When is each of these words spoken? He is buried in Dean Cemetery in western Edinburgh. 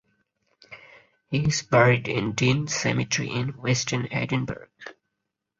He 1.29 1.45
is 1.47 1.61
buried 1.61 2.07
in 2.07 2.31
Dean 2.33 2.67
Cemetery 2.67 3.29
in 3.29 3.49
western 3.49 4.07
Edinburgh. 4.11 4.69